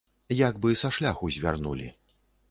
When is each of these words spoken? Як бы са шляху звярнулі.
Як 0.37 0.55
бы 0.63 0.71
са 0.81 0.89
шляху 0.95 1.29
звярнулі. 1.35 1.91